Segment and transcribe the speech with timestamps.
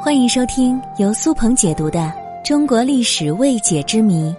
[0.00, 1.98] 欢迎收听由苏鹏解读的
[2.46, 4.30] 《中国历史未解之谜》，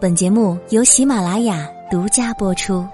[0.00, 2.84] 本节目由喜马拉雅独家播出。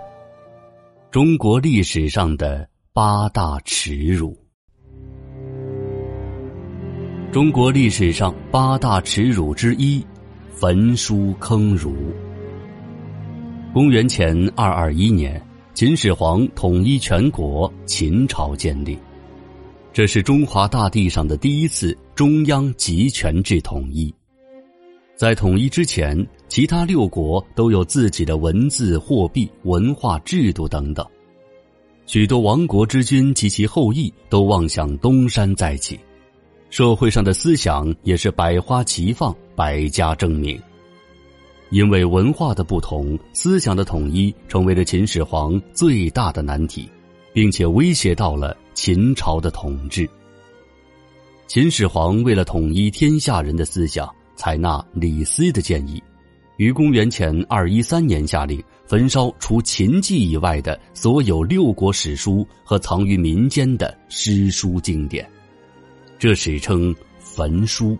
[1.11, 4.37] 中国历史上的八大耻辱。
[7.33, 10.04] 中国历史上八大耻辱之一，
[10.51, 11.97] 焚书坑儒。
[13.73, 15.43] 公元前二二一年，
[15.73, 18.98] 秦始皇统一全国，秦朝建立。
[19.95, 24.12] 这是中华大地上的第一次中央集权制统一。
[25.15, 31.07] 在统一之前，其他六国都有自己的文字、货币、文化、制度等等。
[32.07, 36.01] 许多亡国之君及其后裔都妄想东山再起，
[36.71, 40.59] 社会上的思想也是百花齐放、百家争鸣。
[41.69, 46.88] 因为文化的不同，思想的统一成为了秦始皇最大的难题，
[47.33, 48.57] 并且威胁到了。
[48.75, 50.09] 秦朝的统治。
[51.47, 56.02] 秦始皇为了统一天下人的思想，采纳李斯的建议，
[56.57, 65.30] 于公元前二一三年下令焚烧除《秦记》以外的所有六国史书和藏于民间的诗书经典，
[66.19, 67.96] 这史称焚书。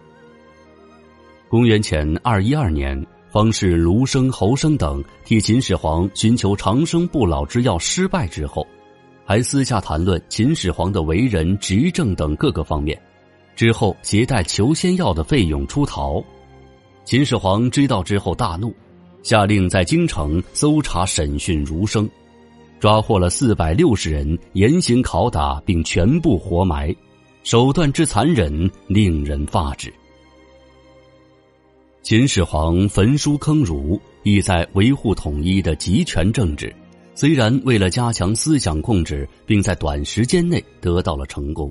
[1.50, 8.67] 公元前二一二年，方士卢生、侯生等替秦始皇寻求长生不老之药失败之后。
[9.33, 13.00] 还私下谈论秦始皇的为人、执政等各个方面，
[13.56, 16.22] 之后携带求仙药的费用出逃。
[17.06, 18.74] 秦始皇知道之后大怒，
[19.22, 22.06] 下令在京城搜查审讯儒生，
[22.78, 26.94] 抓获了四百六十人，严刑拷打，并全部活埋，
[27.42, 29.91] 手段之残忍令人发指。
[32.02, 36.70] 秦始皇焚书坑儒，意在维护统一的集权政治。
[37.14, 41.70] 虽然为了加强思想控制，并在短时间内得到了成功，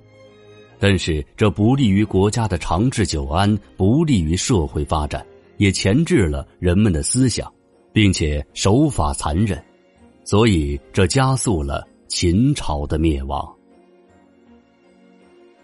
[0.79, 5.25] 但是这不利于国家的长治久安，不利于社会发展，
[5.57, 7.51] 也钳制了人们的思想，
[7.91, 9.61] 并且手法残忍，
[10.23, 13.47] 所以这加速了秦朝的灭亡。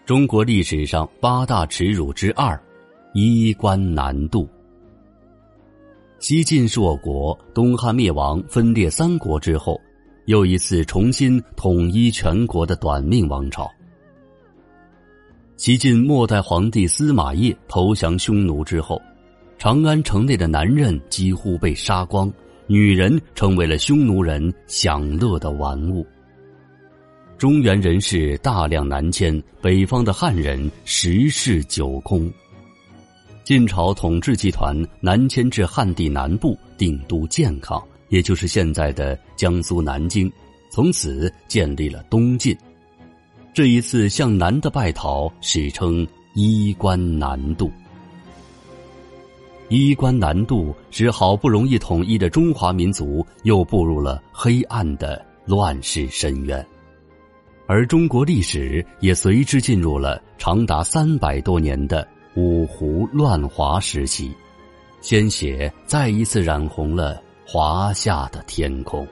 [0.04, 2.60] 中国历史上八大耻辱之二，
[3.14, 4.48] 衣冠南渡。
[6.20, 9.80] 西晋是我国东汉灭亡、分裂三国之后，
[10.26, 13.70] 又一次重新统一全国的短命王朝。
[15.56, 19.00] 西晋末代皇帝司马懿投降匈奴之后，
[19.58, 22.30] 长安城内的男人几乎被杀光，
[22.66, 26.04] 女人成为了匈奴人享乐的玩物。
[27.36, 32.28] 中原人士大量南迁，北方的汉人十室九空。
[33.48, 40.30] 晋朝统治集团南迁至汉地南部，定都建康，也就是现在的江苏南京，
[40.70, 42.54] 从此建立了东晋。
[43.54, 47.72] 这一次向南的败逃，史称“衣冠南渡”。
[49.70, 56.62] 衣冠南渡使好不容易统一的中华民族又步入了黑暗的乱世深渊，
[57.66, 62.06] 而中国历史也随之进入了长达三百多年的。
[62.40, 64.32] 五胡乱华时期，
[65.00, 69.04] 鲜血再一次染红了华夏的天空。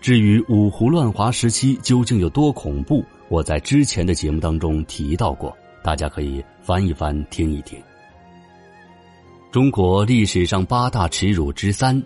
[0.00, 5.52] 至于五胡乱华时期究竟有多恐怖，我在之前的节目当中提到过，
[5.82, 7.76] 大家可以翻一翻听一听。
[9.50, 12.00] 中国历史上八大耻辱之三，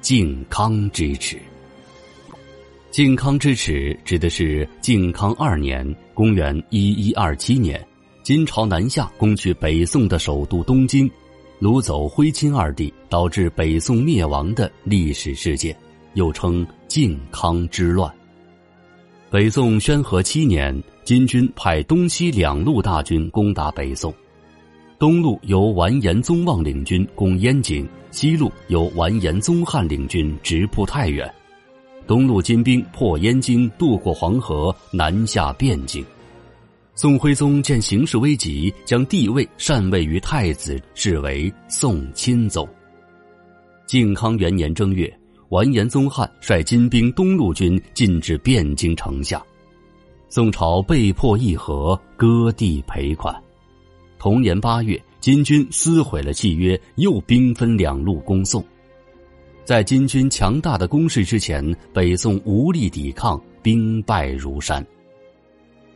[0.00, 1.36] 靖康之耻。
[2.92, 5.84] 靖康之耻指的是靖康二年
[6.14, 7.84] （公元一一二七年）。
[8.30, 11.10] 金朝南下攻取北宋的首都东京，
[11.60, 15.76] 掳走徽钦二帝，导致北宋灭亡的历史事件，
[16.14, 18.08] 又称靖康之乱。
[19.32, 24.14] 北宋宣和七年，金军派东西两路大军攻打北宋，
[24.96, 31.28] 东路由完颜宗望领军攻燕京，西路由完颜宗翰领军直扑太原。
[32.06, 36.06] 东路金兵破燕京，渡过黄河，南下汴京。
[37.00, 42.68] 宋徽宗见形势危急，将帝位禅位于太子，视为宋钦宗。
[43.86, 45.10] 靖康元年正月，
[45.48, 49.42] 完颜宗翰率金兵东路军进至汴京城下，
[50.28, 53.34] 宋朝被迫议和，割地赔款。
[54.18, 58.62] 同年八月，金军撕毁了契约，又兵分两路攻宋。
[59.64, 61.64] 在金军强大的攻势之前，
[61.94, 64.86] 北宋无力抵抗，兵败如山。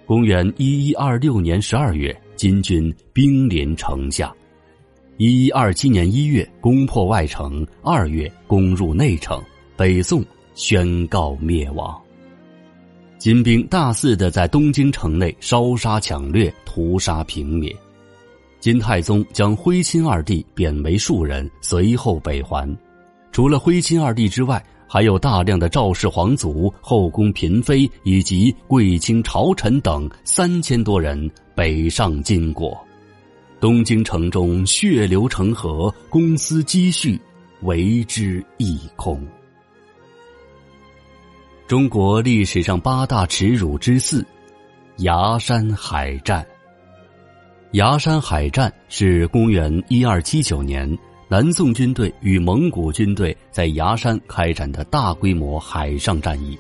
[0.07, 4.29] 公元一一二六年十二月，金军兵临城下；
[5.17, 9.43] 一一二七年一月攻破外城，二月攻入内城，
[9.77, 10.23] 北宋
[10.55, 11.99] 宣告灭亡。
[13.17, 17.75] 金兵大肆的在东京城内烧杀抢掠、屠杀平灭。
[18.61, 22.69] 金太宗将徽钦二帝贬为庶人，随后北还。
[23.33, 32.77] 除了徽钦二帝之外，还有大量的赵氏皇族、后宫嫔妃以及贵卿朝臣等三千多人北上金国。
[33.61, 37.19] 东京城中血流成河，公私积蓄
[37.63, 39.27] 为之一空。
[41.67, 44.25] 中国历史上八大耻辱之四，
[44.99, 46.47] 崖山海战。
[47.73, 50.87] 崖山海战是公元一二七九年
[51.35, 56.57] 南宋军队与蒙古军队在崖山开展的大规模海上战役。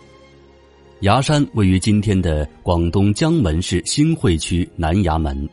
[1.02, 5.48] 崖山位于今天的广东江门市新会区南崖门，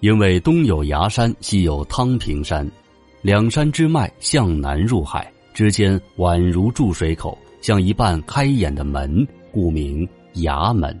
[0.00, 2.66] 因为东有崖山，西有汤平山，
[3.20, 7.36] 两山之脉向南入海，之间宛如注水口。
[7.60, 10.98] 像一半开眼的门，故名衙门。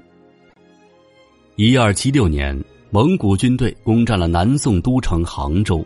[1.56, 5.82] 一二七六年，蒙古军队攻占了南宋都城杭州，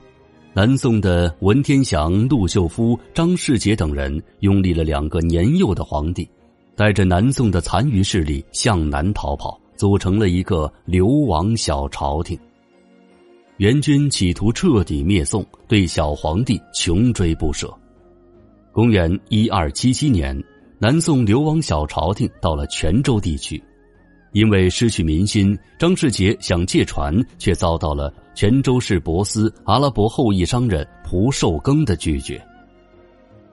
[0.55, 6.29] 南宋的文天祥、陆秀夫、张世杰等人拥立了两个年幼的皇帝，
[6.75, 12.37] 带着南宋的残余势力向南逃跑，组成了一个流亡小朝廷。
[13.59, 17.73] 元军企图彻底灭宋，对小皇帝穷追不舍。
[18.73, 20.43] 公元一二七七年。
[20.81, 23.61] 南宋流亡小朝廷到了泉州地区，
[24.33, 32.41] 因为失去民心，张世杰想借船，却遭到了泉州市博斯阿拉伯后裔商人蒲寿庚的拒绝。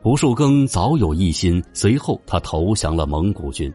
[0.02, 3.74] 蒲寿庚早有异心，随后他投降了蒙古军，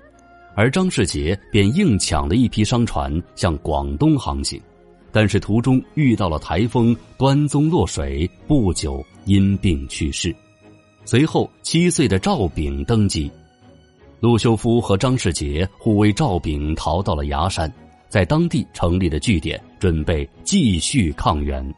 [0.55, 4.61] 而张世杰便硬抢了一批商船向广东航行，
[5.11, 10.35] 但是途中遇到了台风，端宗落水，不久因病去世。
[11.05, 13.29] 随后，七岁的赵炳登基。
[14.21, 17.73] 陆秀夫和张世杰护卫赵炳逃到了崖山，
[18.11, 21.75] 在当地成立了据点，准备继续抗元。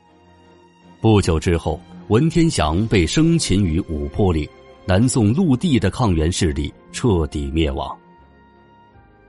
[1.01, 4.49] 不久之后，文天祥被生擒于五坡岭，
[4.85, 7.97] 南宋陆地的抗元势力彻底灭亡。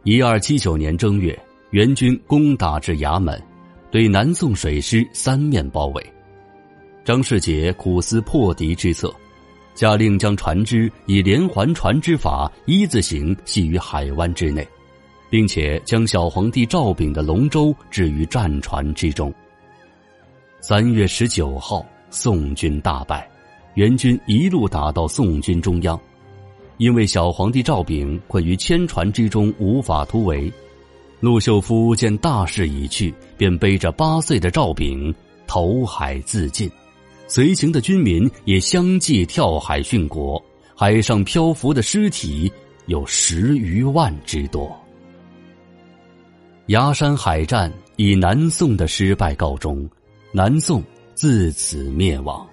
[0.03, 1.39] 一二七九年正月，
[1.69, 3.39] 元军攻打至衙门，
[3.91, 6.03] 对南宋水师三面包围。
[7.05, 9.13] 张世杰苦思破敌之策。
[9.75, 14.67] 下令将船只以连环船之法一字形系于海湾之内，
[15.29, 19.33] 并且将小皇帝赵昺的龙舟置于战船之中。
[20.61, 23.27] 三月十九号，宋军大败，
[23.73, 25.99] 元军一路打到宋军中央，
[26.77, 30.51] 因为小皇帝赵昺困于千船之中无法突围，
[31.19, 35.13] 陆秀夫见大势已去，便背着八岁的赵昺
[35.47, 36.69] 投海自尽。
[37.27, 40.43] 随行的军民也相继跳海殉国，
[40.75, 42.51] 海上漂浮的尸体
[42.85, 44.71] 有十余万之多。
[46.67, 49.89] 崖山海战以南宋的失败告终，
[50.31, 50.83] 南宋
[51.15, 52.45] 自此灭亡。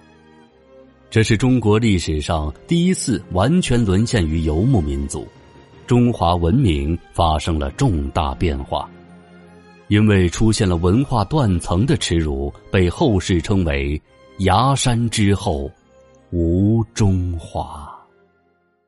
[1.09, 5.27] 这是中国历史上第一次完全沦陷于游牧民族，
[5.85, 8.89] 中华文明发生了重大变化，
[9.89, 14.01] 因为出现了文化断层的耻辱，被后世称为。
[14.43, 15.69] 崖山之后，
[16.31, 17.90] 无中华。